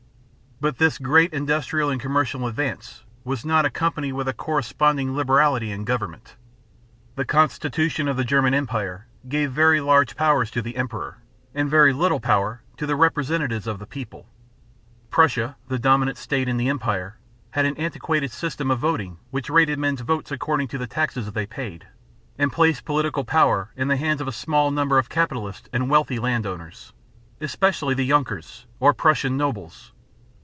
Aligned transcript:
But 0.63 0.77
this 0.77 0.99
great 0.99 1.33
industrial 1.33 1.89
and 1.89 1.99
commercial 1.99 2.45
advance 2.45 3.01
was 3.23 3.43
not 3.43 3.65
accompanied 3.65 4.11
with 4.11 4.27
a 4.27 4.33
corresponding 4.33 5.15
liberality 5.15 5.71
in 5.71 5.85
government. 5.85 6.35
The 7.15 7.25
constitution 7.25 8.07
of 8.07 8.15
the 8.15 8.23
German 8.23 8.53
Empire 8.53 9.07
gave 9.27 9.49
very 9.51 9.81
large 9.81 10.15
powers 10.15 10.51
to 10.51 10.61
the 10.61 10.75
emperor, 10.77 11.17
and 11.55 11.67
very 11.67 11.93
little 11.93 12.19
power 12.19 12.61
to 12.77 12.85
the 12.85 12.95
representatives 12.95 13.65
of 13.65 13.79
the 13.79 13.87
people. 13.87 14.27
Prussia, 15.09 15.55
the 15.67 15.79
dominant 15.79 16.19
state 16.19 16.47
in 16.47 16.57
the 16.57 16.69
empire, 16.69 17.17
had 17.49 17.65
an 17.65 17.75
antiquated 17.77 18.29
system 18.29 18.69
of 18.69 18.77
voting 18.77 19.17
which 19.31 19.49
rated 19.49 19.79
men's 19.79 20.01
votes 20.01 20.31
according 20.31 20.67
to 20.67 20.77
the 20.77 20.85
taxes 20.85 21.31
they 21.31 21.47
paid, 21.47 21.87
and 22.37 22.53
placed 22.53 22.85
political 22.85 23.23
power 23.25 23.71
in 23.75 23.87
the 23.87 23.97
hands 23.97 24.21
of 24.21 24.27
a 24.27 24.31
small 24.31 24.69
number 24.69 24.99
of 24.99 25.09
capitalists 25.09 25.67
and 25.73 25.89
wealthy 25.89 26.19
landowners, 26.19 26.93
especially 27.39 27.95
the 27.95 28.07
Junkers 28.07 28.65
(yoong´kerz), 28.79 28.79
or 28.79 28.93
Prussian 28.93 29.35
nobles. 29.35 29.91